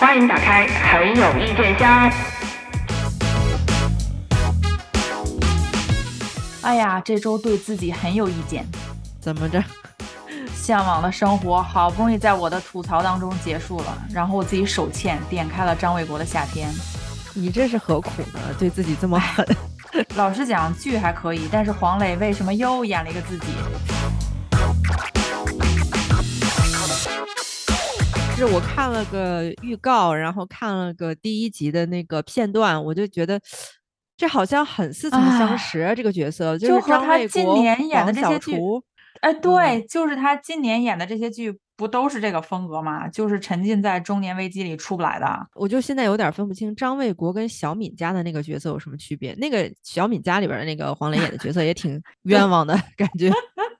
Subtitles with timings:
[0.00, 2.08] 欢迎打开很有意见箱。
[6.62, 8.64] 哎呀，这周对自己很有意见，
[9.20, 9.60] 怎么着？
[10.54, 16.70] 向往的生活好不容易在我的吐槽当中结束了，然后我自己手欠点开了张卫国的《夏天》。
[17.34, 18.38] 你这是何苦呢？
[18.56, 19.44] 对自己这么狠？
[20.14, 23.46] 老实讲，剧还可以，但是黄磊为什么又演了一个自己？
[28.38, 33.40] 是我看了个预告，然后看了个第一集的那个片段，我就觉得
[34.16, 35.92] 这好像很似曾相识啊！
[35.92, 38.56] 这个角色就是和他今年演的这些剧，
[39.22, 43.08] 哎，嗯对，就是他今年演的这些剧，不都是这个风格吗？
[43.08, 45.26] 就是沉浸在中年危机里出不来的。
[45.56, 49.34] 我就现在有点分不清张卫国跟小敏家的那个角色有什么区别。
[49.34, 53.32] 那个小敏家里边的那个黄磊演的角色也挺冤枉的 感觉，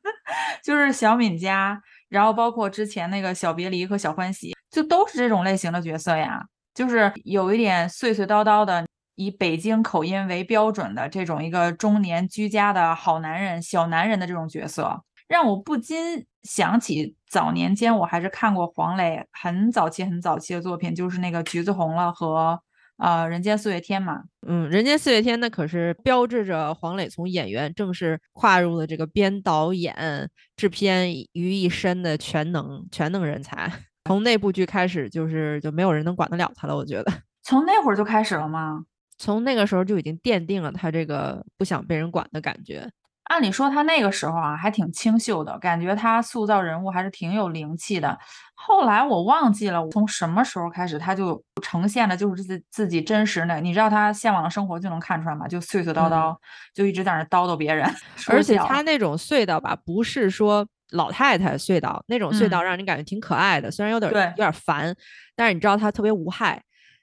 [0.64, 1.80] 就是小敏家。
[2.08, 6.42] 然后包括之前那个小别离和小欢喜，就都是这种类型的角色呀，
[6.74, 22.60] 就是有一点碎碎叨叨的，以北京口音为标准的这种一个中年居家的好男人、小男人的这种角色，让我不禁想起早年间我还是看过黄磊很早期、很早期的作品，就是那个《橘子红了》和。
[22.98, 33.72] 呃，人间四月天嘛，嗯，人间四月天那可是标志着黄磊从演员正式跨入了这个编导演、制片于一身的全能全能人才。
[34.06, 36.74] 从那部剧开始，就是就没有人能管得了他了。
[36.76, 38.84] 我觉得 从那会儿就开始了吗？
[39.16, 42.88] 从那个时候就已经奠定了他这个不想被人管的感觉。
[43.24, 48.18] 按理说他那个时候啊还挺清秀的，感觉他塑造人物还是挺有灵气的。
[48.60, 53.60] 后来我忘记了从什么时候开始，他就呈现的就是自自己真实的。
[53.60, 55.46] 你知道他向往的生活就能看出来吗？
[55.46, 56.38] 就碎碎叨叨，嗯、
[56.74, 57.88] 就一直在那叨叨别人。
[58.28, 64.94] 而且他那种隧道吧，不是说老太太隧道那种隧道，让人感觉挺可爱的，嗯、虽然有点有点烦，
[65.36, 66.62] 但是你知道他特别无害。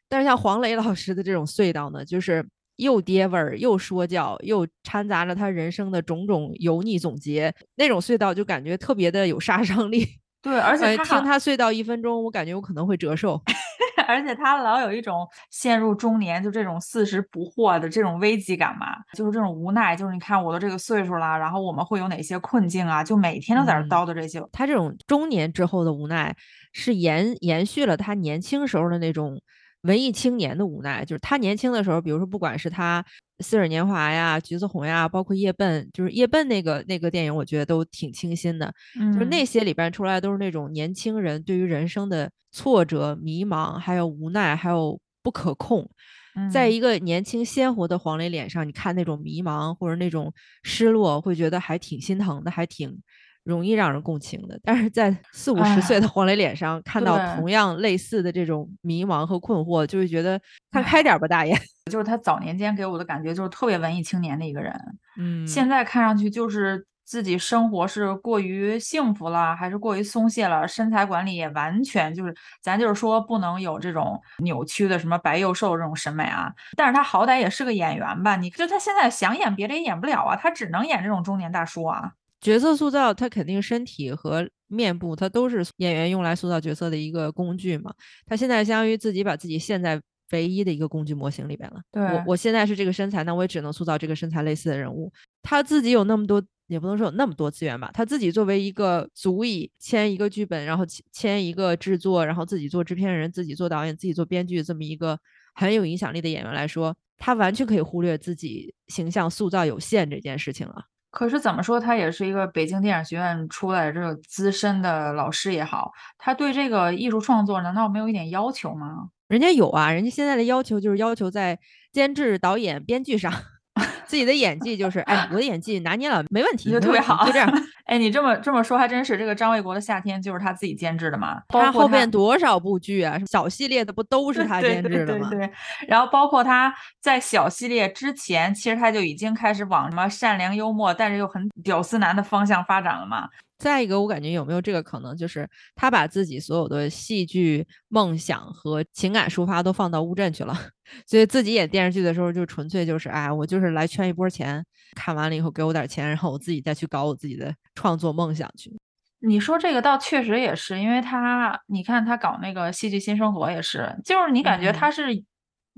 [0.10, 2.46] 但是像黄磊老师的这种隧道呢，就是。
[2.78, 10.06] 又爹味儿，又说教，又掺杂着他人生的种种油腻总结，那种隧道就感觉特别的有杀伤力。
[10.46, 13.42] 对，而且听他隧道一分钟，我感觉我可能会折寿。
[14.08, 23.04] 而且他老有一种陷入中年就这种四十不惑的这种危机感嘛，就是这种无奈，就是你看我都这个岁数了，然后我们会有哪些困境啊？
[23.04, 24.50] 就每天都在这叨叨这些、嗯。
[24.52, 26.36] 他这种中年之后的无奈，
[26.74, 29.42] 是延延续了他年轻时候的那种。
[29.82, 33.04] 文艺青年的无奈，就是他年轻的时候，比如说不管是他
[33.40, 38.74] 《似水年华》呀、《橘子红》呀，包括《夜奔》，就是《夜奔》那个那个电影，我觉得都挺清新的。
[39.00, 45.90] 嗯、就是那些里边出来都是那种年轻人对于人生的挫折、迷茫，还有无奈，还有不可控。
[46.36, 53.02] 嗯、在一个年轻鲜活的黄磊脸上，你看那种迷茫或者那种失落，会觉得还挺心疼的，还挺。
[53.46, 60.42] 容易让人共情的，但是在四五十岁的黄磊脸上看到同样类似的这种迷茫和困惑，就会觉得
[60.72, 61.56] 看开点吧，大爷。
[61.92, 64.74] 就是他早年间给我的感觉就是特别文艺青年的一个人，
[65.20, 76.52] 嗯，现在看上去就是自己生活是过于幸福了，还是过于松懈了，身材管理也完全就是，咱就是说不能有这种扭曲的什么白幼瘦这种审美啊。
[76.76, 78.36] 但是他好歹也是个演员吧？
[78.36, 82.14] 你就他现在想演别的也演不了啊，他只能演这种中年大叔啊。
[82.46, 87.92] 角色塑造，他肯定身体和面部，他都是演员用来塑造角色的一个工具嘛。
[88.28, 90.00] 他现在相当于自己把自己陷在
[90.32, 91.82] 唯一的一个工具模型里边了。
[91.92, 95.12] 对，我我现在是这个身材，那我也只能塑造这个身材类似的人物。
[95.42, 97.90] 他自己有那么多，也不能说有那么多资源吧。
[97.92, 105.18] 他自己作为一个足以签一个剧本，然后签一个制作，然后自己做制片人、自己做导演、自己做编剧这么一个
[105.56, 110.86] 很有影响力的演员来说，他完全可以忽略自己形象塑造有限这件事情了。
[111.16, 119.08] 可是怎么说，他也是一个北京电影学院出来的这个资深的老师也好，他对这个艺术创作难道没有一点要求吗？
[119.30, 121.58] 人家有啊，人家现在的要求就是要求在
[121.94, 123.32] 监制、导演、编剧上，
[124.06, 127.50] 自己的演技就是，哎，我的演技拿捏了，没问题，就特别好，就这样。
[127.86, 131.42] 哎，你这么这么说还真是，这个张卫国的《夏天》就是他自己监制的嘛？
[131.50, 133.20] 他后边多少部剧啊？
[133.32, 135.30] 小系列的不都是他监制的吗？
[135.30, 135.54] 对对对对。
[135.88, 143.30] 然后包括他在小系列之前，其实他就已经开始往什么善良幽默，但是又很屌丝男的方向发展了嘛。
[143.58, 150.54] 再一个，我感觉有没有这个可能，就是他把自己所有的戏剧梦想和情感抒发都放到乌镇去了，
[151.08, 154.66] 所以自己演电视剧的时候就纯粹就是，哎，我就是来圈一波钱，
[154.96, 158.72] 看完了以后给我点钱，然后我自己再去搞我自己的创作梦想去。
[159.20, 165.24] 你说这个倒确实也是，因为他，你看他搞那个戏剧新生活也是，就是你感觉他是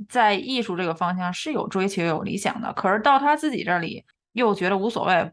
[0.09, 4.03] 在艺术这个方向是有追求、有理想的，可是到他自己这里
[4.33, 5.31] 又觉得无所谓。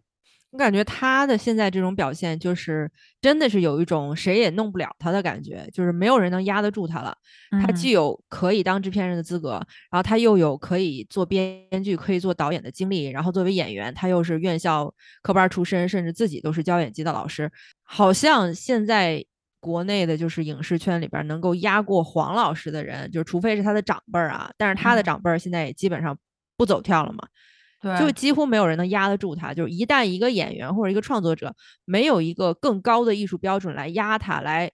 [0.54, 2.88] 我感觉他的现在这种表现，就是
[3.20, 7.12] 真的是有一种谁也弄不了他的感觉，就是没有人能压得住他了。
[7.50, 9.54] 他嗯既有可以当制片人的资格，
[9.90, 17.50] 然后他又有可以做编剧、可以做导演的经历，然后作为演员，他又是院校科班出身，甚至自己都是教演技的老师。
[17.82, 19.24] 好像现在
[19.58, 26.16] 国内的就是影视圈里边能够压过黄老师的人，就是除非是他的长辈儿啊，但是他的嗯长辈儿现在也基本上
[26.56, 27.26] 不走跳了嘛。
[27.84, 29.52] 对，就几乎没有人能压得住他。
[29.52, 31.54] 就是一旦一个演员或者一个创作者
[31.84, 34.70] 没有一个更高的艺术标准来压他、来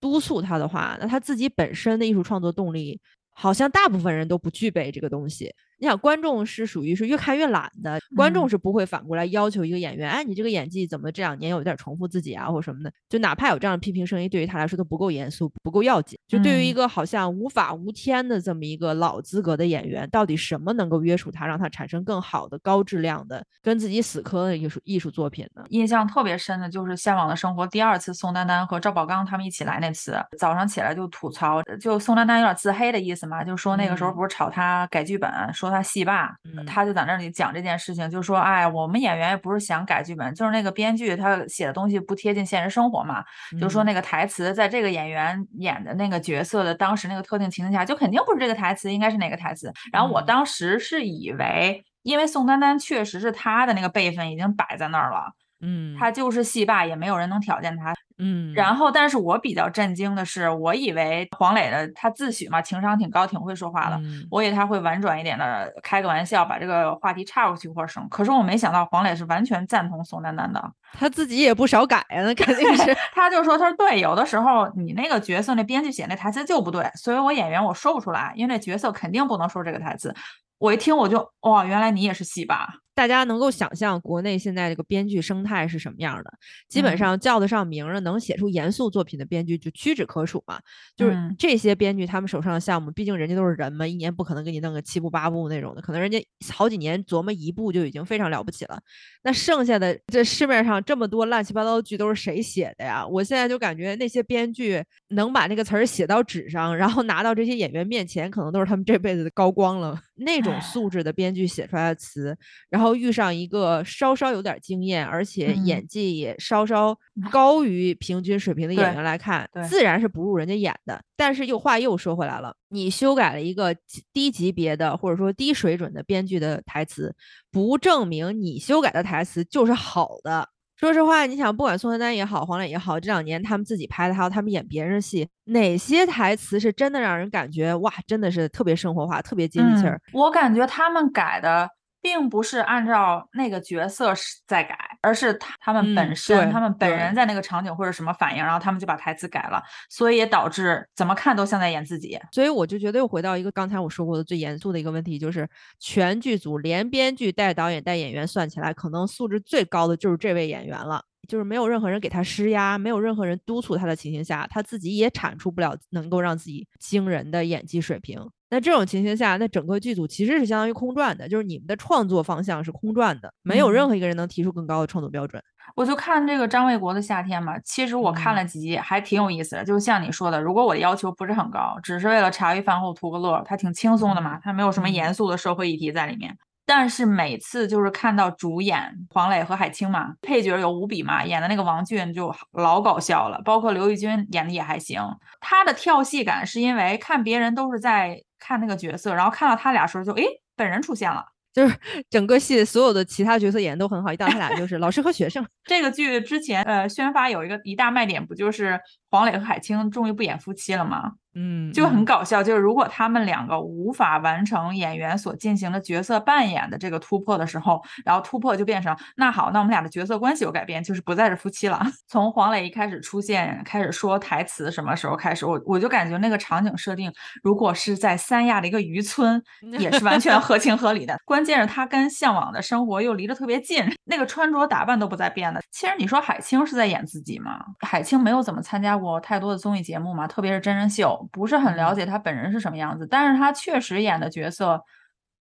[0.00, 2.98] 督促他的话，那他自己本身的艺术创作动力，
[3.32, 5.54] 好像大部分人都不具备这个东西。
[5.84, 12.90] 你想，观众是属于是越看越懒的，观众嗯是不会反过来要求一个演员，哎，你这个演技怎么这两年有点重复自己啊，或者什么的。
[13.06, 16.18] 就哪怕有这样的批评声音，对于他来说都不够严肃，不够要紧。
[16.26, 25.66] 就对于一嗯个好像无法无天的这么一个老资格的演员，到底什么能够约束他，让他产生更好的、高质量的、跟自己死磕的艺术艺术作品呢？
[25.68, 43.24] 印象特别深的就是《向往的生活》第二次宋丹丹和赵宝刚他们一起来那次，早上起来就吐槽，就宋丹丹有点自黑的意思嘛，就说那个时候嗯不是炒他改剧本，说他戏霸，嗯他就在那里讲这件事情，就说哎，我们演员也不是想改剧本，就是那个编剧他写的东西不贴近现实生活嘛，
[43.60, 49.72] 就说嗯那个台词在这个演员演的那个角色的当时那个特定情境下，就肯定不是这个台词，应该是哪个台词。
[49.92, 55.32] 然后我嗯当时是以为，因为宋丹丹确实是他的那个辈分已经摆在那儿了。
[55.60, 57.94] 嗯，他就是戏霸，也没有人能挑战他。
[58.18, 68.06] 嗯，然后，但是我比较震惊的是，我以为黄磊的他自诩嘛，情商挺高，挺会说话的，嗯我以为他会婉转一点的开个玩笑，把这个话题岔过去或者什么。
[68.08, 70.62] 可是我没想到黄磊是完全赞同宋丹丹的，
[70.92, 80.14] 他自己也不少改啊，那 肯定是 他就说，他说对，有的时候你那个角色那编剧写那台词就不对，所以我演员我说不出来，因为那角色肯定不能说这个台词。
[80.58, 82.68] 我一听我就哇，原来你也是戏霸。
[82.94, 86.32] 大家能够想象国内现在这个编剧生态是什么样的，
[86.68, 90.58] 基本嗯上叫得上名儿的，能写出严肃作品的编剧就屈指可数嘛。
[90.96, 98.80] 就是嗯这些编剧，他们手上的项目，毕竟人家都是人嘛，一年不可能给你弄个七部八部那种的，可能人家好几年琢磨一部就已经非常了不起了。
[99.22, 103.06] 那剩下的这市面上这么多乱七八糟的剧都是谁写的呀？
[103.06, 109.98] 我现在就感觉那些编剧能把那个词儿写到纸上，然后拿到这些演员面前，可能都是他们这辈子的高光了。
[110.16, 112.36] 那种素质的编剧写出来的词，
[112.70, 116.98] 然后遇上一个稍稍有点经验，而且嗯演技也稍稍
[117.30, 121.00] 高于平均水平的演员来看，对自然是不入人家眼的。
[121.16, 123.72] 但是又话又说回来了，你修改了一个
[124.12, 127.14] 低级别的或者说低水准的编剧的台词，
[127.52, 130.48] 不证明你修改的台词就是好的。
[130.76, 140.10] 说实话，你想，不管宋丹丹也好，黄磊也好，这两年他们自己拍的，还有他们演别人的戏，哪些台词是真的让人感觉哇，真的是特别生活化，特别接地气儿嗯？
[140.14, 141.70] 我感觉他们改的
[142.04, 152.20] 并不是按照那个角色是在改，而是他他们本嗯身，对他们本人在那个场景或者什么反应，然后他们就把台词改了，所以也导致怎么看都像在演自己。
[152.30, 155.48] 所以我就觉得又回到一个刚才我说过的最严肃的一个问题，就是
[155.80, 161.02] 全剧组连编剧带导演带演员算起来，可能素质最高的就是这位演员了。
[161.24, 168.20] 就是没有任何人给他施压，没有任何人督促他的情形下，他自己也产出不了能够让自己惊人的演技水平。
[168.50, 175.42] 那这种情形下，那整个剧组其实是相当于空转的，就是你们的创作方向是空转的，没有任嗯何一个人能提出更高的创作标准。
[175.74, 179.64] 我就看这个张卫国的夏天嘛，其实我看嗯了几集，还挺有意思的。
[179.64, 186.36] 就像你说的，如果我的要求不是很高，只是为了茶余饭后图个乐儿，它挺轻松的嘛，它没有什么嗯严肃的社会议题在里面。
[186.66, 195.02] 但是每次就是看到主演黄磊和海清嘛，配角有吴比嘛，演的那个王俊就老搞笑了，包括刘奕君演的也还行。
[195.40, 200.24] 他的跳戏感是因为看别人都是在看那个角色，然后看到他俩时候就诶，
[200.56, 201.24] 本人出现了。
[201.54, 201.78] 就是
[202.10, 205.46] 整个戏所有的其他角色演的都很好，一到他俩就 是老师和学生。
[205.64, 208.80] 这个剧之前呃宣发有一个一大卖点，不就是
[209.14, 211.12] 黄磊和海清终于不演夫妻了吗？
[211.36, 221.80] 嗯，就很嗯搞笑，就是如果他们两个无法完成演员所进行的角色扮演的这个突破的时候，然后突破就变成那好，那我们俩的角色关系有改变，就是不再是夫妻了。
[222.06, 229.42] 从黄磊一开始出现，开始说台词，什么时候开始，我我就感觉那个场景设定，如果是在三亚的一个渔村，
[229.78, 231.16] 也是完全合情合理的。
[231.24, 235.60] 关键是他跟向往的生活又离得特别近，那个穿着打扮都不再变的。
[235.72, 237.58] 其实你说海清是在演自己吗？
[237.80, 243.06] 海清没有怎么参加过太多的综艺节目嘛，特别是真人秀，不是很了嗯解她本人是什么样子。
[243.06, 244.82] 但是她确实演的角色，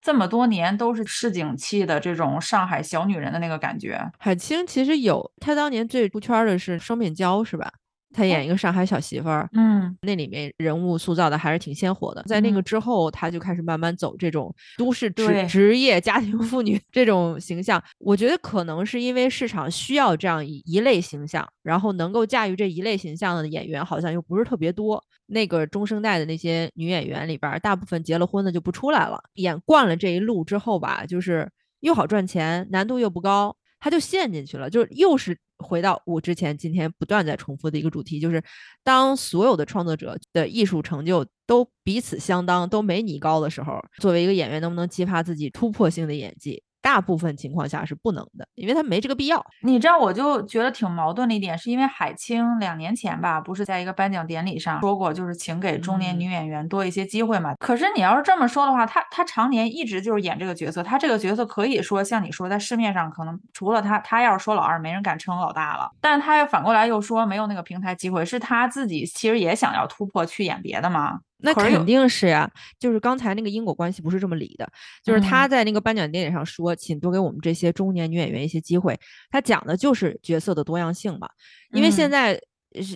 [0.01, 4.11] 这么多年都是市井气的这种上海小女人的那个感觉。
[4.19, 7.71] 海清其实有，她当年最出圈儿的是双面胶，是吧？
[8.13, 12.23] 他演一个上海小媳妇儿，嗯，那里面人物塑造的还是挺鲜活的。
[12.25, 17.83] 在那个嗯之后，他就开始慢慢走这种都市职对职业家庭妇女这种形象。
[17.99, 25.03] 我觉得可能是因为市场需要这样一一类形象，然后能够驾驭这一类形象的演员好像又不是特别多。
[25.27, 29.23] 那个中生代的那些女演员里边儿，大部分结了婚的就不出来了。
[29.35, 31.49] 演惯了这一路之后吧，就是
[31.79, 38.43] 又好赚钱，难度又不高，他就陷进去了，就又是回到我之前今天不断在重复的一个主题，就是
[38.83, 46.63] 当所有的创作者的艺术成就都彼此相当，都没你高的时候，作为一个演员，能不能激发自己突破性的演技？
[46.83, 49.45] 大部分情况下是不能的，因为他没这个必要。
[49.63, 57.55] 你知道，我就觉得挺矛盾的一点，是因为海清两年前吧，不是在一个颁奖典礼上说过，就是请给中年嗯女演员多一些机会嘛。
[57.59, 65.91] 可是你要是这么说的话，她她常年一直就是演这个角色，她这个角色可以说像你说，在市面上可能除了她，她要是说老二，没人敢称老大了。
[66.01, 71.21] 但是她又反过来又说没有那个平台机会，是她自己其实也想要突破去演别的嘛。
[71.43, 74.71] 那肯定是呀，就是刚才那个因果关系不是这么理的，
[75.03, 78.99] 就是他嗯在那个颁奖典礼上说，请多给我们这些中年女演员一些机会，
[79.31, 81.29] 他讲的就是角色的多样性嘛。
[81.73, 82.41] 因为现嗯在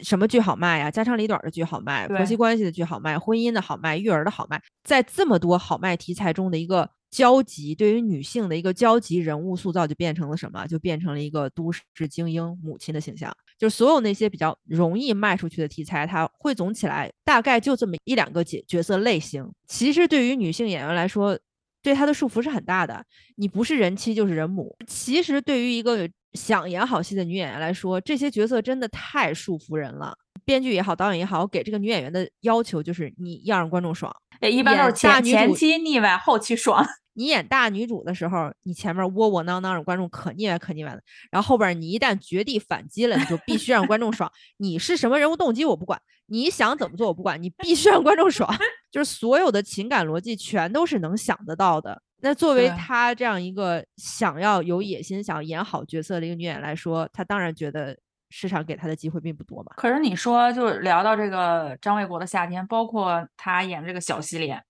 [0.03, 0.91] 什么剧好卖呀？
[0.91, 10.65] 家长里短的剧好卖，婆媳关系的剧好卖，婚姻的好卖，育儿的好卖，在这么多好卖题材中的一个交集，对于女性的一个交集人物塑造，就变成了什么？
[10.67, 13.35] 就变成了一个都市精英母亲的形象。
[13.59, 19.49] 就是所有那些比较容易卖出去的题材，它汇总起来，大概就这么一两个角角色类型。
[19.67, 21.39] 其实对于女性演员来说，
[21.83, 23.05] 对她的束缚是很大的。
[23.37, 24.77] 你不是人妻就是人母。
[24.87, 30.17] 其实对于一个想演好戏的女演员来说，这些角色真的太束缚人了。
[30.45, 34.15] 编剧也好，导演也好，给这个女演员的要求就是你要让观众爽。
[34.41, 36.85] 哎一般都是前前期腻歪，后期爽。
[37.15, 44.31] 你演大女主的时候，你前面窝窝囊囊，让观众可腻歪可腻歪的，然后后边你一旦绝地反击了，你就必须让观众爽。
[44.59, 48.55] 你是什么人物动机我不管，你想怎么做我不管，你必须让观众爽。
[48.91, 52.01] 就是所有的情感逻辑全都是能想得到的。
[52.21, 57.97] 那作为对她这样一个想要有野心、想演好角色的一个女演员来说，她当然觉得
[58.31, 59.73] 市场给她的机会并不多嘛。
[59.77, 64.63] 可是你说，就是聊到这个张卫国的夏天，包括他演这个小系列，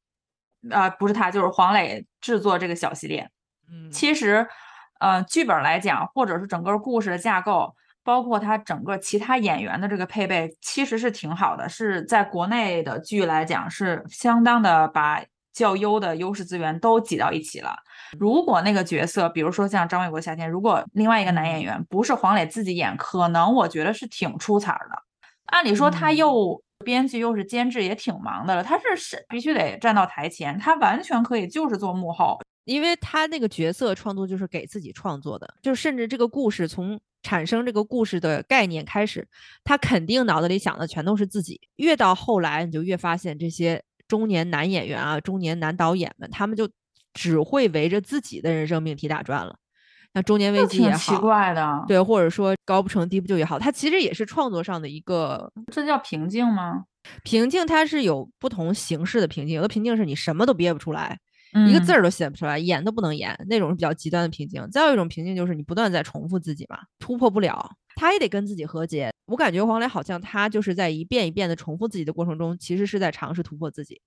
[0.70, 3.28] 啊、不是他，就是黄磊制作这个小系列。
[3.70, 4.46] 嗯其实，
[5.00, 17.76] 呃，剧本来讲，或者是整个故事的架构，包括他整个其他演员的这个配备，其实是挺好的，是在国内的剧来讲是相当的把较优的优势资源都挤到一起了。
[18.18, 25.02] 如果那个角色，比如说像张卫国夏天，如果另外一个男演员不是黄磊自己演，可能我觉得是挺出彩儿的。
[25.46, 32.38] 按理说他嗯又编剧又是监制，也挺忙的了，他是是必须得站到台前，他完全可以就是做幕后。
[32.64, 39.26] 因为他那个角色创作就是给自己创作的，就甚至这个故事从产生这个故事的概念开始，
[39.62, 41.60] 他肯定脑子里想的全都是自己。
[41.76, 46.66] 越到后来，你就越发现这些中年男演员啊、中年男导演们，他们就
[47.12, 49.56] 只会围着自己的人生命题打转了。
[50.14, 56.84] 那中年危机也好，奇怪的，对，或者说高不成低不就也好，它其实也是创作上的一个这叫瓶颈吗？
[57.24, 59.56] 瓶颈，它是有不同形式的瓶颈。
[59.56, 61.18] 有的瓶颈是你什么都憋不出来，
[61.52, 64.64] 嗯一个字儿都写不出来，演都不能演，那种是比较极端的瓶颈。
[64.70, 69.12] 再有一种瓶颈就是你不断在重复自己嘛，突破不了，他也得跟自己和解。
[69.26, 74.00] 我感觉黄磊好像他就是在一遍一遍的重复自己的过程中，其实是在尝试突破自己，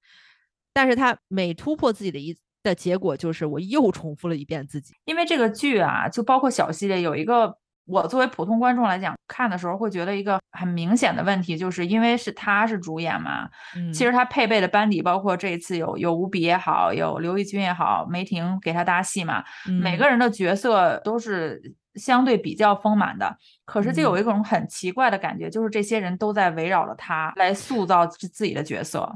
[0.73, 2.35] 但是他每突破自己的一
[2.67, 4.93] 的结果就是我又重复了一遍自己。
[5.05, 7.57] 因为这个剧啊，就包括小系列有一个。
[7.89, 19.41] 我作为普通观众来讲，看的时候会觉得一个很明显的问题，就是因为是他是主演嘛，嗯，其实他配备的班底，包括这一次有有吴比也好，有刘奕君也好，梅婷给他搭戏嘛，
[19.81, 21.61] 每嗯个人的角色都是
[21.95, 23.37] 相对比较丰满的。
[23.63, 29.09] 可是就有嗯一种很奇怪的感觉，就是这些人都在围绕着他来塑造自自己的角色。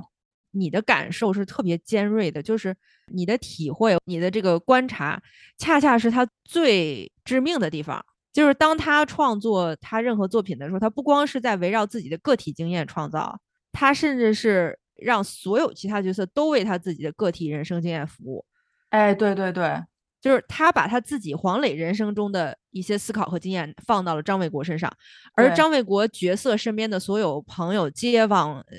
[0.52, 2.76] 你的感受是特别尖锐的，就是
[3.08, 5.22] 你的体会、你的这个观察，
[5.58, 8.04] 恰恰是他最致命的地方。
[8.32, 13.38] 就是当他创作他任何作品的时候，他不光是在围绕自己的个体经验创造，
[13.74, 18.46] 他甚至是让所有其他角色都为他自己的个体人生经验服务。
[18.90, 19.84] 哎，对对对，
[20.22, 24.92] 就是他把他自己黄磊人生中的一些思考和经验放到了张卫国身上，
[25.34, 28.78] 而张卫国角色身边的所有朋友、街坊、呃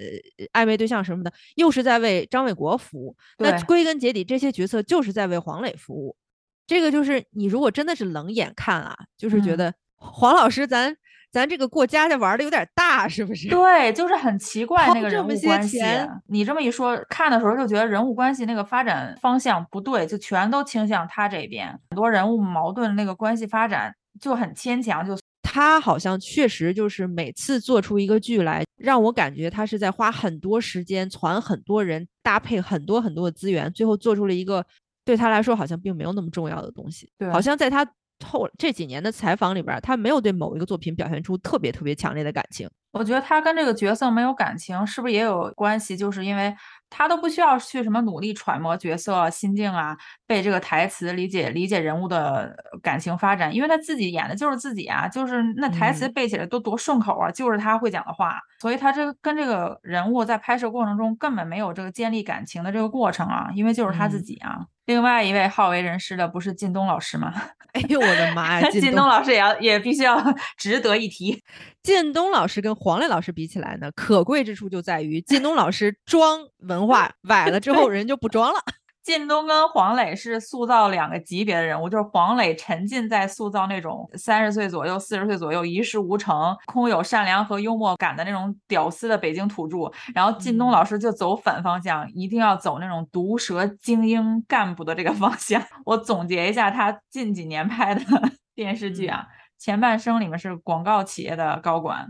[0.52, 3.16] 暧昧对象什么的，又是在为张卫国服务。
[3.38, 6.16] 那归根结底，这些角色就是在为黄磊服务。
[6.64, 10.96] 这个就是你如果真的是冷眼看啊，就是觉嗯得黄老师咱
[11.32, 13.48] 咱这个过家家玩的有点大，是不是？
[13.50, 16.08] 对，就是很奇怪掏那个人物关系钱。
[16.28, 21.68] 你这么一说，看的时候就觉得人物关系那个发展方向不对，就全都倾向他这边。
[21.90, 34.64] 很多人物矛盾那个关系发展就很牵强，就他好像确实就是每次做出一个剧来，让我感觉他是在花很多时间攒很多人，搭配很多很多的资源，最后做出了一个
[35.04, 37.10] 对他来说好像并没有那么重要的东西。
[37.18, 37.86] 对好像在他
[38.22, 42.68] 后这几年的采访里边，他没有对某一个作品表现出特别特别强烈的感情。
[42.92, 45.96] 我觉得他跟这个角色没有感情，是不是也有关系？
[45.96, 46.54] 就是因为
[46.90, 64.66] 他都不需要去什么努力揣摩角色心境啊，背这个台词，理解理解人物的感情发展，因为他自己演的就是自己啊，就是那台词嗯背起来都多顺口啊，就是他会讲的话，所以他这个跟这个人物在拍摄过程中根本没有这个建立感情的这个过程啊，因为就是他自嗯己啊。
[64.86, 67.32] 另外一位好为人师的不是靳东老师吗？
[67.72, 68.68] 哎呦我的妈呀！
[68.70, 70.22] 靳靳东老师也要也必须要
[70.58, 71.42] 值得一提。
[71.82, 78.60] 靳东老师跟黄磊老师比起来呢，可贵之处就在于靳东老师装文化 崴了之后，人就不装了。
[79.04, 95.60] 靳东跟黄磊是塑造两个级别的人物，就是黄磊沉浸在塑造那种三十岁左右、四十岁左右一事无成、空有善良和幽默感的那种屌丝的北京土著，然后靳东老师就走反方向，一定要走那种毒舌精英干部的这个方向。
[95.84, 98.02] 我总结一下他近几年拍的
[98.54, 99.26] 电视剧啊，
[99.58, 102.06] 前半生里面是广告企业的高管，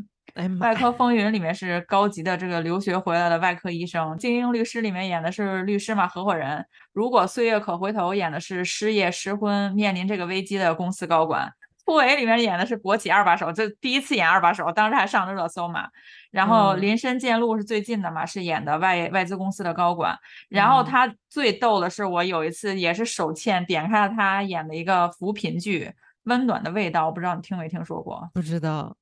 [0.61, 11.53] 外科风云里面是高级的这个留学回来的外科医生，精英律师里面演的是律师嘛合伙人，如果岁月可回头演的是失业失婚面临这个危机的公司高管，
[11.85, 15.89] 突围里面演的是国企二把手，这第一次演二把手，当时还上了热搜嘛。
[16.31, 20.17] 然后嗯林深见鹿是最近的嘛，是演的外外资公司的高管。
[20.49, 25.85] 然后嗯他最逗的是，我有一次也是手欠点开了他演的一个扶贫剧
[26.23, 28.31] 《温暖的味道》，我不知道你听没听说过？
[28.33, 28.97] 不知道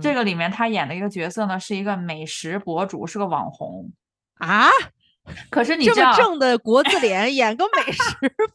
[0.00, 3.90] 这个里面他演的一个角色呢，是一个美食博主，是个网红。
[4.38, 4.68] 啊，
[5.50, 8.00] 可是你这知道么，正的国字 脸演个美食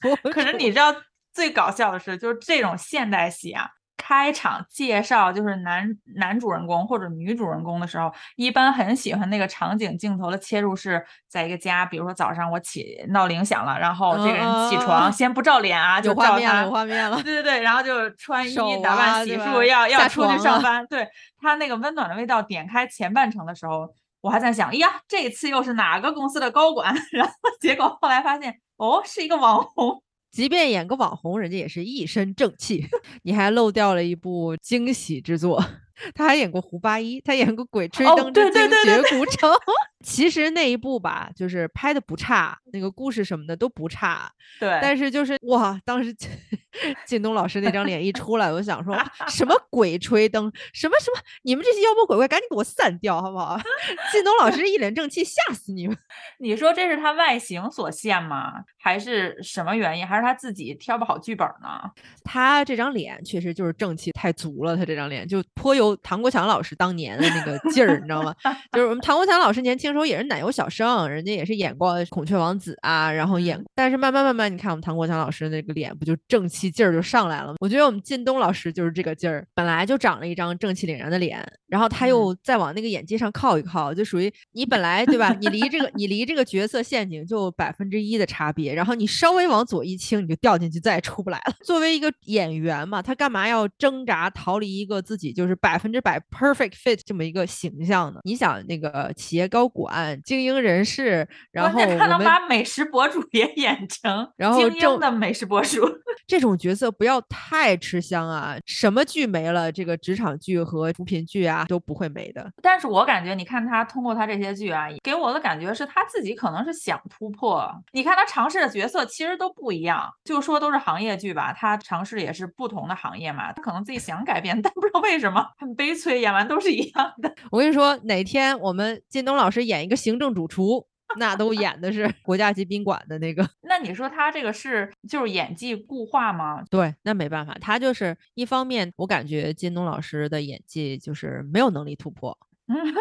[0.01, 0.95] 博主，可是你知道
[1.33, 3.69] 最搞笑的是，就是这种现代戏啊，
[4.03, 17.21] 开场介绍就是男男主人公或者女主人公的时候，一般很喜欢那个场景镜头的切入是在一个家，比如说早上我起闹铃响了，然后这个人起床嗯先不照脸啊，就照他有画面了，有画面了。
[17.21, 20.83] 对对对，然后就穿衣打扮、洗漱，要要出去上班。
[20.87, 21.07] 对
[21.39, 23.87] 他那个温暖的味道，点开前半程的时候，
[24.21, 26.93] 我还在想，哎呀，这次又是哪个公司的高管？
[27.13, 30.01] 然后结果后来发现，哦，是一个网红。
[30.31, 32.85] 即便演个网红，人家也是一身正气。
[33.23, 35.61] 你还漏掉了一部惊喜之作，
[36.15, 39.49] 他还演过胡八一，他演过《鬼吹哦灯之对对精对绝古城》
[40.03, 44.31] 其实那一部吧，就是拍的不差，那个故事什么的都不差。
[44.59, 46.13] 对，但是就是哇，当时
[47.05, 48.97] 靳东老师那张脸一出来，我就想说
[49.29, 53.57] 什么鬼吹灯，什么什么，你们这些妖魔鬼怪赶紧给我散掉，好不好？
[54.11, 55.97] 靳东老师一脸正气，吓死你们！
[56.39, 58.53] 你说这是他外形所限吗？
[58.79, 60.05] 还是什么原因？
[60.05, 61.81] 还是他自己挑不好剧本呢？
[62.23, 68.35] 他这张脸确实就是正气太足了，他这张脸就颇有唐国强老师当年的那个劲儿，你知道吗？
[68.71, 77.55] 就是我们唐国强老师年轻时候也是奶油小生，人家也是演过《孔雀王子》啊，然后演嗯，但是慢慢慢慢，你看我们唐国强老师那个脸不就正气劲儿就上来了吗？
[77.59, 85.35] 我觉得我们靳东老师就是这个劲儿，本来就长了一张正气凛然的脸，然后他又再往那个演技上靠一靠，就属于你本来对吧？
[85.39, 91.53] 你离这个你离这个角色陷阱就百分之一的差别，然后你稍微往左一倾，你就掉进去，再也出不来了。
[91.63, 98.19] 作为一个演员嘛，他干嘛要挣扎逃离一个自己就是百分之百 perfect fit 这么一个形象呢？
[98.23, 99.80] 你想那个企业高管、
[100.23, 105.87] 精英人士，然后他能把美食博主 也演成然后精英的美食博主。
[106.27, 108.55] 这种角色不要太吃香啊！
[108.65, 112.49] 什么剧没了，这个职场剧和扶贫剧啊都不会没的。
[112.61, 117.69] 但是我感觉，你看他通过他这些剧啊，给我的感觉是他自己可能是想突破。
[117.91, 127.33] 你看他尝试的角色其实都不一样，就说都是行业剧吧，他尝试也是不同的行业嘛，他可能自己想改变， 但不知道为什么很悲催，演完都是一样的。
[127.51, 133.47] 我跟你说，哪天我们靳东老师演一个行政主厨，那都演的是国家级宾馆的那个。
[133.61, 136.63] 那你说他这个是就是演技固化吗？
[136.69, 142.37] 对，那没办法，他就是一方面，我感觉靳东老师的演技就是没有能力突破。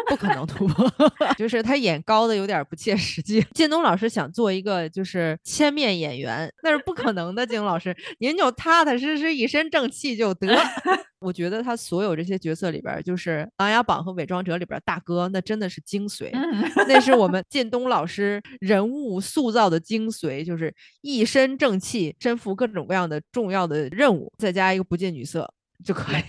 [0.07, 0.91] 不可能突破，
[1.37, 3.41] 就是他演高的有点不切实际。
[3.53, 7.45] 靳东老师想做一个就是千面演员，那是不可能的。
[7.45, 10.47] 靳东老师，您就踏踏实实一身正气就得。
[11.19, 25.53] 我觉得他所有这些角色里边，就是《琅琊榜》和《伪装者》里边大哥，那真的是精髓，嗯，那是我们靳东老师人物塑造的精髓，就是一身正气，身负各种各样的重要的任务，再加一个不近女色。
[25.83, 26.23] 就可以，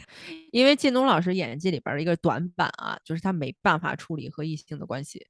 [0.51, 5.27] 因为靳东老师演技里边的一个短板啊，就是他没办法处理和异性的关系。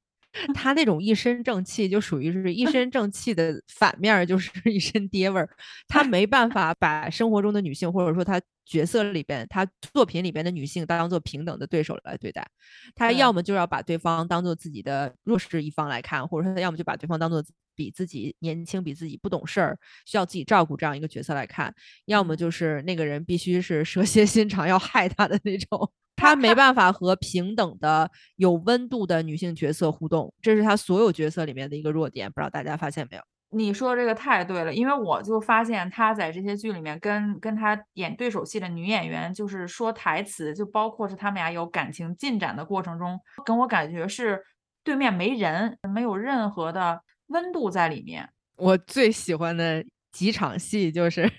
[0.55, 5.49] 他那种一身正气，就属于是一身正气的反面，就是 一身爹味儿。
[5.89, 12.47] 他没办法把生活中的女性，或者说他角色里边，他作品里边的女性当做平等的对手来对待，
[12.95, 17.43] 他要么就要把对方当做自己的弱势一方来看，或者说他要么就把对方当做
[17.75, 21.75] 比自己年轻、比自己不懂事儿、需要自己照顾这样一个角色来看，
[22.07, 25.93] 要么嗯就是那个人必须是 蛇蝎心肠要害他的那种。
[26.15, 32.31] 他没办法和平等的、有温度的女性角色互动，这是他所有角色里面的一个弱点。
[32.31, 33.23] 不知道大家发现没有？
[33.55, 44.43] 你说这个太对了，因为我就发现他在这些剧里面跟跟他演对手戏的女演员，就是说台词，就包括是他们俩有感情进展的过程中，跟我感觉是
[44.83, 48.29] 对面没人，没有任何的温度在里面。
[48.57, 51.31] 我最喜欢的几场戏就是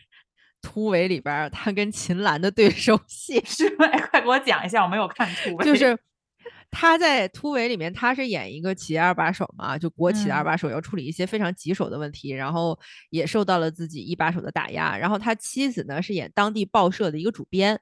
[0.61, 3.85] 突围里边儿他跟秦岚的对手戏，是吧？
[3.87, 5.65] 哎快给我讲一下，我没有看突围。
[5.65, 5.97] 就是
[6.71, 12.77] 他在突围里面，他是演一个企业二把手嘛，就国企的二嗯把手，要处理一些非常棘手的问题，然后
[13.11, 14.97] 也受到了自己一把手的打压。
[14.97, 17.79] 然后他妻子呢是演当地报社的一个主编，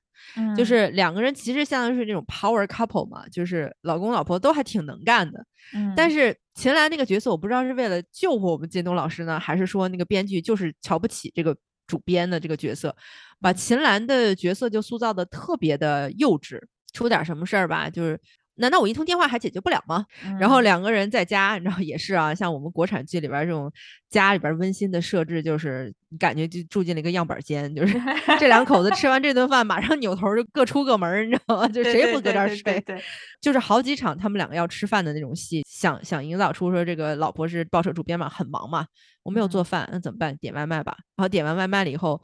[0.58, 5.46] 就嗯是两个人其实相当于是那种 power couple 嘛，就是老公老婆都还挺能干的。
[5.74, 11.56] 嗯，但是秦岚那个角色，我不知道是为了救活我们靳东老师呢，还是说那个编剧就是瞧不起这个
[11.88, 12.94] 主编的这个角色，
[13.40, 16.60] 把嗯秦岚的角色就塑造的特别的幼稚，
[16.92, 18.20] 出点什么事儿吧，就是。
[18.56, 20.06] 难道我一通电话还解决不了吗？
[20.40, 23.72] 然后嗯两个人在家，你知道也是啊，像我们国产剧里边儿这种
[24.10, 28.00] 家里边儿温馨的设置，就是感觉就住进了一个样板间，就是
[28.40, 31.68] 这两口子吃完这顿饭，马上扭头儿就各出各门儿，你知道吗？
[31.70, 32.62] 就谁也不搁这儿睡。
[32.62, 33.04] 对对
[33.42, 38.86] 就是好几场他们两个要吃饭的那种戏，想想营造出说这个老婆是报社主编嘛，很忙嘛，
[39.24, 40.36] 我没有做嗯饭，那怎么办？
[40.38, 40.96] 点外卖吧。
[41.16, 42.22] 然后点完外卖了以后，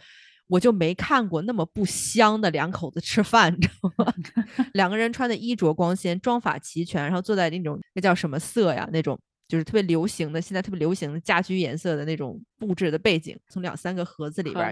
[0.48, 4.14] 我就没看过那么不香的两口子吃饭，你知道吗？
[4.74, 8.88] 两个人穿的衣着光鲜，妆法齐全，然后坐在那种那叫什么色呀？
[8.92, 14.66] 那种就是特别流行的，现在特别流行的家居颜色的那种布置的背景，从两三个盒子里边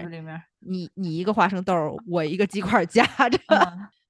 [0.60, 3.38] 你你一个花生豆儿，我一个鸡块儿夹着。
[3.48, 3.58] 嗯，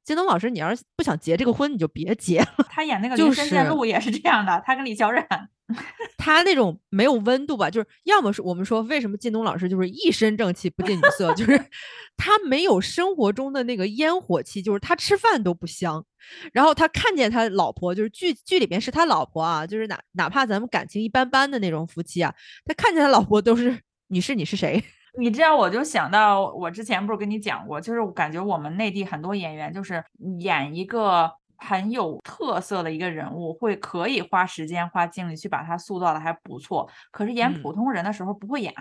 [0.06, 2.46] 金东老师，你要是不想结这个婚，你就别结了。
[2.70, 5.26] 他演那个就林深见是鹿也是这样的，他跟李小冉，
[6.16, 11.60] 他那种没有温度吧，就是要么是我们说为什么靳东老师就是一身正气不近女色，就是
[12.16, 16.04] 他没有生活中的那个烟火气，就是他吃饭都不香。
[16.52, 22.32] 然后他看见他老婆，就是剧剧里面是他老婆啊，就是哪哪怕咱们感情一般般的那种夫妻啊，
[22.64, 24.80] 他看见他老婆都是你是，你是谁？
[25.18, 30.02] 你知道我就想到，我之前不是跟你讲过，就是我感觉我们内地很多演员就是
[30.40, 38.72] 演一个很有特色的一个人物，会可以花时间花精力去把他塑造的还不错，可是演嗯普通人的时候不会演。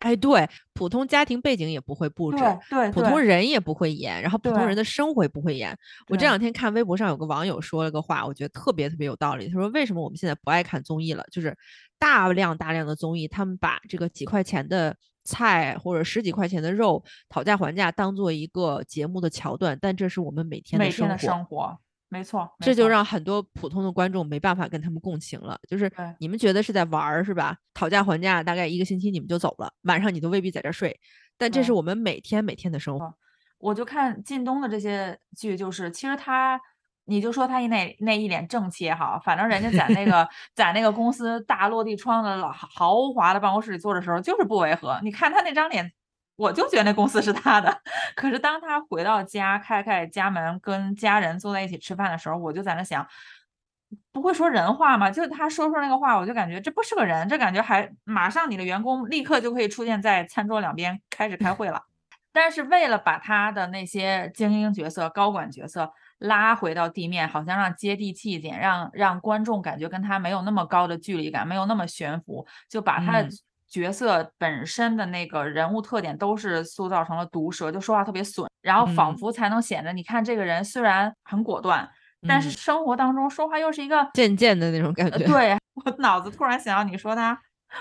[0.00, 2.36] 哎，对，普通家庭背景也不会布置，
[2.68, 5.74] 对对普通人也不会演，然后普通人的生活也不会演。
[6.08, 9.48] 我这两天看微博上有个网友说了个话，我觉得特别特别有道理。
[9.48, 11.24] 他说：“为什么我们现在不爱看综艺了？
[11.32, 11.56] 就是
[11.98, 21.78] 大量大量的综艺，他们把这个几块钱的菜或者十几块钱的肉讨价还价当做一个节目的桥段，但这是我们每天的每天的生活。
[22.10, 25.58] 没错，没这就让很多普通的观众没办法跟他们共情了。
[25.66, 27.56] 就是你们觉得是在玩儿是吧？
[27.72, 30.96] 讨价还价，大概一个星期你们就走了，晚上你都未必在这儿睡。
[31.36, 33.12] 但这是我们每天每天的生活。
[33.58, 36.60] 我就看靳东的这些剧，就是其实他，
[37.06, 44.98] 你就说他一那那一脸正气也好，反正人家在那个在那个公司大落地窗的老豪华的办公室里坐的时候，就是不违和。
[45.02, 45.92] 你看他那张脸，
[46.36, 47.80] 我就觉得那公司是他的。
[48.16, 53.06] 可是当他回到家，开开家门，跟家人坐在一起吃饭的时候，我就在那想。
[54.10, 55.10] 不会说人话吗？
[55.10, 61.82] 就是他说出那个话，我就感觉这不是个人，这感觉还马上你的员工立刻就可以出现在餐桌两边开始开会了。
[62.32, 73.30] 但是为了把他的那些精英角色、高管角色拉回到地面，好像让接地气一点，让让观众感觉跟他没有那么高的距离感，没有那么悬浮，就把他的嗯
[73.68, 81.90] 角色本身的那个人物特点都是塑造成了毒舌，就说话特别损，然后仿嗯佛才能显得你看这个人虽然很果断，
[82.28, 85.18] 但是嗯生活当中说话又是一个渐渐的那种感觉。
[85.18, 87.36] 呃对我脑子突然想到，你说他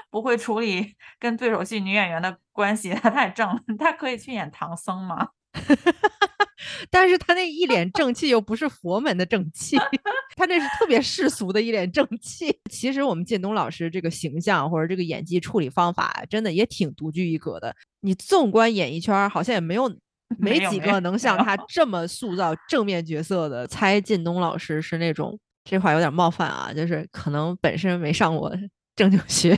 [0.10, 5.28] 不会处理跟对手戏女演员的关系，他太正了，他可以去演唐僧吗？
[6.90, 9.78] 但是他那一脸正气又不是佛门的正气，
[10.36, 12.58] 他那是特别世俗的一脸正气。
[12.70, 17.76] 其实我们靳东老师这个形象或者这个演技处理方法，真的也挺独具一格的。
[18.02, 19.94] 你纵观演艺圈儿，好像也没有
[20.40, 23.68] 没几个能像他这么塑造正面角色的。
[23.68, 28.52] 猜靳东老师是那种这话有点冒犯啊，就是可能本身没上过
[28.96, 29.58] 正经学，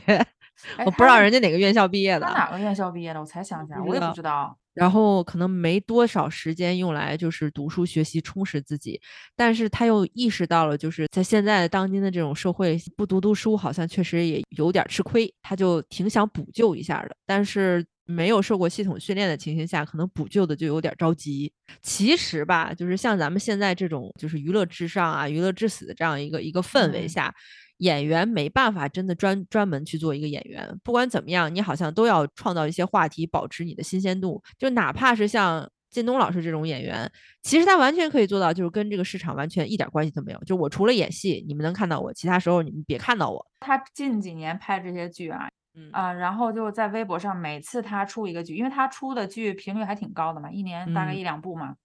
[0.85, 3.19] 我不知道人家哪个院校毕业的哪个院校毕业的？
[3.21, 4.57] 我才想起来，我也不知道。
[4.75, 9.01] 然后可能没多少时间用来就是读书学习充实自己，
[9.35, 17.15] 但是他又意识到了，就是在现在当今的这种社会，不读读书好像确实也有点吃亏，他就挺想补救一下的。
[17.25, 21.51] 但是没有受过系统训练的情形下，可能补救的就有点着急。
[21.81, 27.33] 其实吧，就是像咱们现在这种就是娱乐至上啊、娱乐至死的这样一个一个氛围嗯下，
[27.77, 30.79] 演员没办法真的专专门去做一个演员。
[30.83, 34.41] 不管怎么样，你好像都要创造一些话题，保持你的新鲜度。
[34.57, 37.09] 就哪怕是像靳东老师这种演员，
[37.41, 40.39] 其实他完全可以做到，就是跟这个市场完全一点关系都没有。
[40.45, 43.45] 就我除了演戏，你们能看到我，其他时候你们别看到我。
[43.59, 51.69] 他近几年拍这些剧啊，嗯啊、然后就在微博上，每次他出一个剧，因为他出的剧频率还挺高的嘛，一年大概嗯一两部嘛。
[51.69, 51.75] 嗯，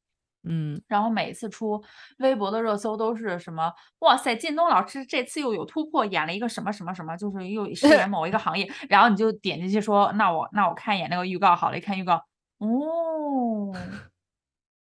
[0.88, 1.83] 然后每次出
[2.18, 3.72] 微博的热搜都是什么？
[4.00, 8.70] 哇塞，靳东老师这次又有突破，演了一个什么什么什么，就是又饰演某一个行业。
[8.88, 12.24] 然后你就点进去说，那我那我看一眼那个预告好了，一看预告，
[12.59, 13.72] 哦，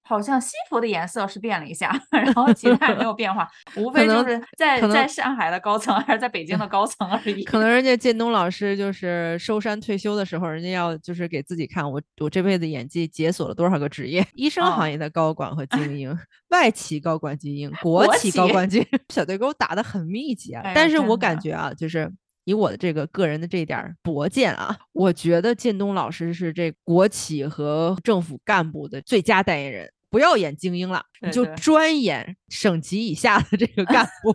[0.06, 7.42] 好像西服的颜色是变了一下， 然后其他也没有变化，无非就是在在上海的高层还是在北京的高层而已。
[7.44, 16.16] 可能人家靳东老师就是收山退休的时候，人家要就是给自己看我我这辈子演技解锁了多少个职业，医生行哦业的高管和精英，
[16.50, 20.62] 外企高管精英，国国企高管精英，小对勾打得很密集啊。
[20.64, 22.12] 哎但是我感觉啊，就是。
[22.48, 29.90] 以我的这个个人的这点儿薄见啊，我觉得靳东老师是这国企和政府干部的最佳代言人。
[30.10, 34.34] 不要演精英了，你就专演省级以下的这个干 部。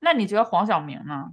[0.00, 1.24] 那你觉得黄晓明呢？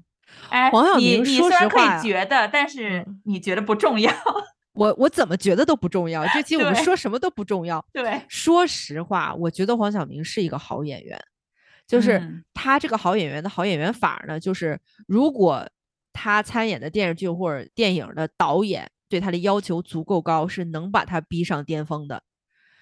[0.49, 4.11] 哎，黄晓明说你虽然可以觉得，但是嗯你觉得不重要。
[4.73, 7.85] 我我怎么觉得都不重要，这期我们说什么都不重要。
[7.93, 11.17] 对，说实话，我觉得黄晓明是一个好演员，
[11.87, 15.65] 就是嗯他这个好演员的好演员法儿呢，就是如果
[16.11, 22.21] 他参演的电视剧或者电影的导演对他的要求足够高，是能把他逼上巅峰的。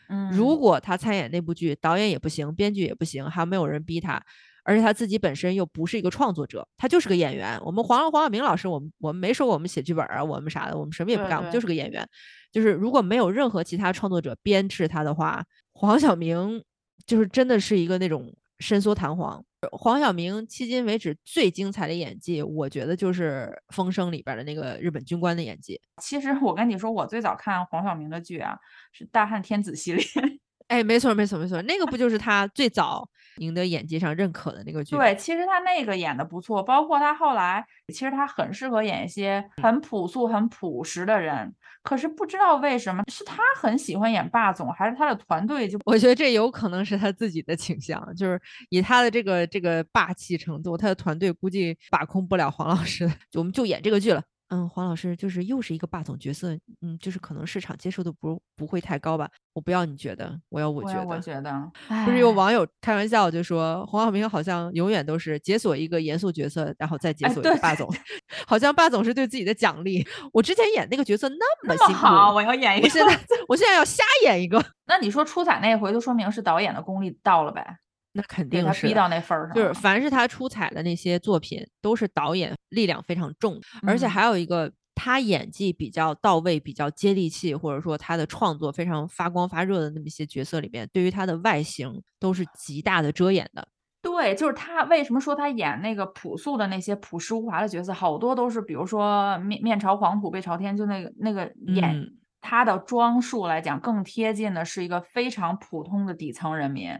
[0.09, 4.21] 嗯，如果他参演那部剧，导演也不行，编剧也不行，还没有人逼他，
[4.63, 7.59] 而且他自己本身又不是一个创作者，他就是个演员。
[7.63, 12.07] 我们黄黄晓明老师，我们我们没说过我们写剧本啊，我们啥的，我们什么也不干，我们就是个演员。
[12.51, 16.63] 就是如果没有任何其他创作者鞭笞他的话，黄晓明
[17.05, 19.43] 就是真的是一个那种伸缩弹簧。
[19.71, 25.79] 黄晓明迄今为止最精彩的演技，我觉得就是《风声》里边的那个日本军官的演技。
[26.01, 28.57] 其实我跟你说，我最早看黄晓明的剧啊，
[28.91, 30.03] 是《大汉天子》系列。
[30.67, 34.95] 哎，没错，没错，没错，那个不就是他最早赢得演技上认可的那个剧？
[34.95, 41.53] 对，其实他那个演的不错，包括他后来，其实他很适合演一些很朴素、很朴实的人。
[41.83, 54.23] 可是不知道为什么，是他很喜欢演霸总，还是他的团队就我觉得这有可能是他自己的倾向，就是以他的这个这个霸气程度，他的团队估计把控不了黄老师， 就我们就演这个剧了。
[54.53, 59.27] 嗯，黄老师就是又是一个霸总角色，嗯，就是可能市场接受度不不会太高吧。
[59.53, 61.07] 我不要你觉得，我要我我觉得。
[61.07, 61.71] 我觉得，
[62.05, 67.91] 不是有网友开玩笑就说黄晓明好像永远都是解锁一个严肃角色，然后再解锁一个霸总，
[68.45, 70.07] 好像霸总是对自己的奖励。
[70.31, 72.87] 我之前演那个角色那么好，我要演一个。
[72.87, 77.77] 我现在我现在要瞎演一个， 那你说出彩那回，就说明是导演的功力到了呗，
[78.13, 93.67] 那肯定是他逼到那份儿上就是凡是他出彩的那些作品，都是导演力量非常重的，而且嗯还有一个他演技比较到位、比较接地气，或者说他的创作非常发光发热的那么一些角色里面，对于他的外形都是极大的遮掩的。
[94.01, 106.91] 对，就是他为什么说他演那个朴素的那些朴实无华的角色，好多都是比如说面面朝黄土背朝天，就那个那个演、嗯他的装束来讲，更贴近的是一个非常普通的底层人民。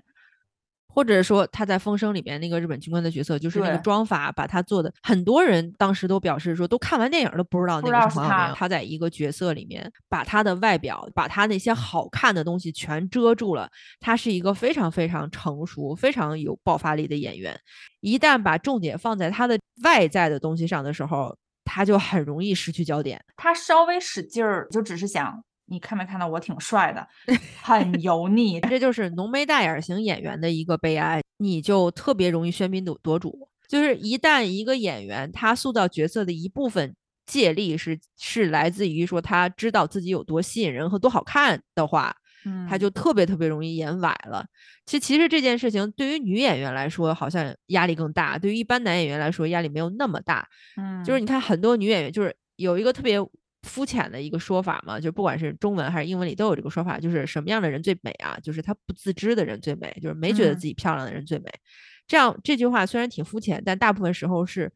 [0.93, 8.55] 或者说他在《风声》里边那个日本军官的角色，就是那个妆法把他做的，很多人当时都表示说，都看完电影都不知道不那个知道是他是黄晓明。
[8.55, 13.67] 他在一个角色里面，把他的外表，把他那些好看的东西全遮住了。
[13.99, 17.59] 他是一个非常非常成熟、非常有爆发力的演员。
[18.01, 23.19] 一旦把重点放在他的外在的东西上的时候，他就很容易失去焦点。
[23.37, 27.07] 他稍微使劲儿，就只是想你看没看到我挺帅的，
[27.61, 28.59] 很油腻。
[28.61, 33.47] 这就是浓眉大眼型演员的一个悲哀，你就特别容易喧宾夺夺主。
[33.67, 36.95] 就是一旦一个演员他塑造角色的一部分
[37.25, 42.13] 借力是是来自于说他知道自己有多吸引人和多好看的话，
[42.45, 44.45] 嗯，他就特别特别容易演歪了。
[44.85, 50.47] 其实其实这件事情对于女演员来说好像压力更大，对于一般男演员来说压力没有那么大。
[50.75, 53.17] 嗯，就是你看很多女演员，就是有一个特别
[53.63, 58.37] 肤浅的一个说法嘛，就不管是中文还是英文里都有这个说法，就是什么样的人最美啊？
[58.43, 61.45] 就是她不自知的人最美，就是没觉得嗯自己漂亮的人最美。
[62.05, 64.71] 这样这句话虽然挺肤浅，但大部分时候是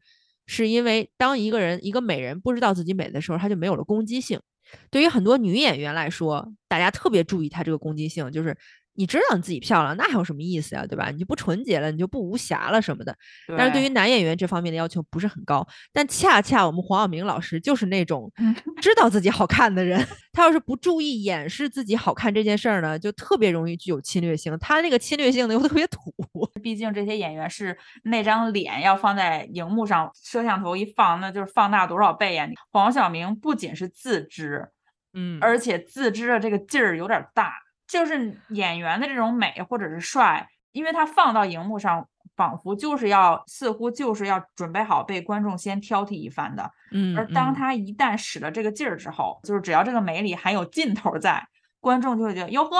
[0.46, 4.40] 是因为当一个人一个美人不知道自己美的时候，她就没有了攻击性。
[4.90, 8.56] 对于很多女演员来说，大家特别注意她这个攻击性，就是
[8.98, 11.08] 你知道你自己漂亮，那还有什么意思呀，对吧？
[11.12, 13.16] 你就不纯洁了，你就不无瑕了什么的。
[13.56, 18.28] 但是对于男演员这方面的要求不是很高，但恰恰我们黄晓明老师就是那种
[18.82, 24.58] 知道自己好看的人，他要是不注意掩饰自己好看这件事儿呢，就特别容易具有侵略性。
[24.58, 26.12] 他那个侵略性呢又特别土，
[26.60, 32.48] 毕竟这些演员是那张脸要放在荧幕上，摄像头一放，那就是放大多少倍呀？
[32.72, 34.68] 黄晓明不仅是自知，
[35.14, 37.52] 嗯，而且自知的这个劲儿有点大。
[37.88, 46.70] 就是演员的这种美或者是帅，因为他放到荧幕上，仿佛就是要，似乎就是要准备好被观众先挑剔一番的。
[46.92, 51.42] 嗯，而当他一旦使了这个劲儿之后，就是只要这个美里还有劲头在，
[51.80, 52.76] 观众就会觉得哟呵，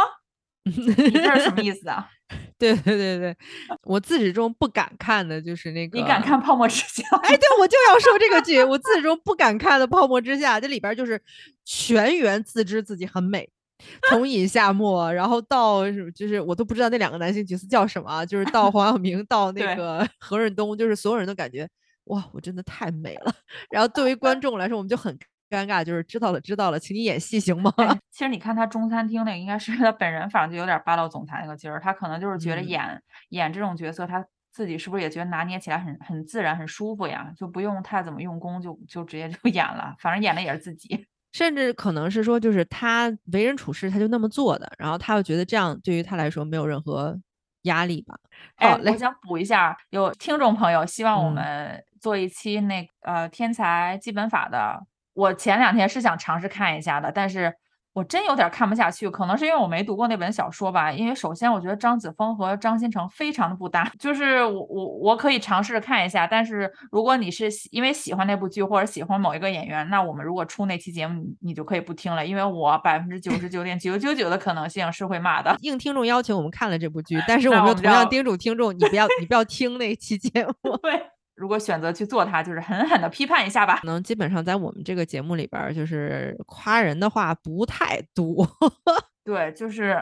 [0.62, 2.08] 你这是什么意思啊？
[2.58, 3.36] 对对对对，
[3.84, 5.98] 我自始终不敢看的就是那个。
[5.98, 7.02] 你敢看《泡沫之夏》？
[7.20, 11.22] 哎，对，我就要说这个剧，我自始终不敢看的《泡沫之夏》，这里边就是
[11.64, 13.48] 全员自知自己很美。
[14.10, 21.68] 从尹夏沫，然后到就是我都不知道那两个男性角色叫什么，就是 到黄晓明，到那个 何润东，就是所有人都感觉
[22.04, 23.32] 哇，我真的太美了。
[23.70, 25.16] 然后对于观众来说，我们就很
[25.50, 27.72] 尴尬，就是知道了知道了，请你演戏行吗？
[28.10, 31.80] 其实你看他中餐厅那个，应该是他本人，反正就有点霸道总裁那个劲儿。
[31.80, 37.32] 他可能就是觉得演演这种角色，他自己是不是也觉得拿捏起来很很自然、很舒服呀？
[37.36, 41.06] 就不用太怎么用功，就就直接就演了，反正演的也是自己。
[41.32, 47.18] 甚至可能是说，就是他为人处事，他就那么做的，然后他又觉得这样对于他来说没有任何
[47.62, 48.18] 压力吧。
[48.56, 57.54] 哎，我想补一下，有听众朋友希望我们做一期那呃天才基本法的，我前两天是想尝试看一下的，但是。
[57.98, 60.92] 我真有点看不下去，可能是因为我没读过那本小说吧。
[60.92, 75.56] 因为首先我觉得张子枫和张新成非常的不搭，就是我我我可以尝试着看一下，但是如果你是因为喜欢那部剧或者喜欢某一个演员，那我们如果出那期节目，你你就可以不听了，因为我百分之九十九点九九九的可能性是会骂的。
[75.62, 80.76] 应听众要求，我们看了这部剧， 但是我们又同样叮嘱听众，你不要你不要听那期节目。
[80.82, 81.17] 对。
[81.38, 83.78] 如果选择去做它，就是狠狠的批判一下吧。
[83.80, 88.46] 可能基本上在我们这个节目里边，就是夸人的话不太多。
[89.24, 89.96] 对，就是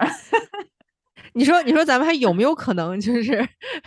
[1.34, 3.46] 你说，你说咱们还有没有可能，就是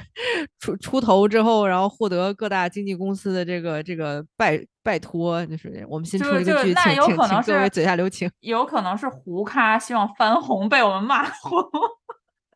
[0.59, 5.43] 出出头之后，然后获得各大经纪公司的这个这个拜拜托？
[5.47, 8.29] 就是我们新出了一个剧，请请请各位嘴下留情。
[8.41, 11.51] 有可能是胡咖希望翻红，被我们骂红。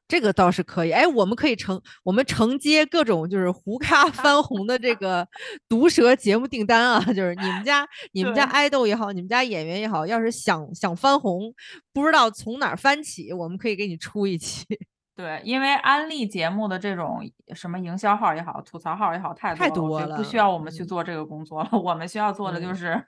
[0.07, 5.27] 这个倒是可以，哎，我们可以承我们承接各种就是胡咖 翻红的这个
[5.67, 11.53] 毒舌节目订单啊，就是你们 家你们家爱豆也好，你们家演员也好，要是想想翻红，
[11.93, 14.65] 不知道从哪儿翻起，我们可以给你出一期。
[15.15, 17.19] 对，因为安利节目的这种
[17.55, 21.69] 什么营销号也好，吐槽号也好，太太多了，不需要我们去做这个工作了。
[21.71, 23.03] 我们需要做的就是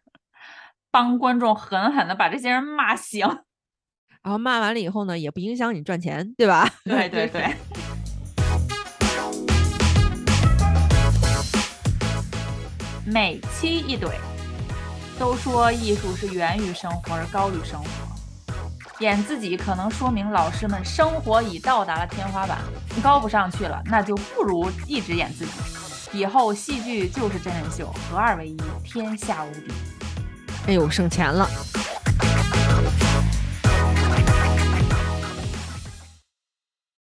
[0.91, 3.27] 帮观众狠狠的把这些人骂醒。
[4.25, 6.67] 然后骂完了以后呢，也不影响你赚钱，对吧？
[6.83, 7.53] 对对对。
[13.05, 14.09] 每期一怼，
[15.19, 17.87] 都说艺术是源于生活而高于生活。
[18.99, 22.57] 演自己可能说明老师们生活已到达了天花板，
[23.03, 25.51] 高不上去了，那就不如一直演自己。
[26.13, 29.71] 以后戏剧就是真人秀，合二为一，天下无敌。
[30.65, 31.47] 哎呦，省钱了。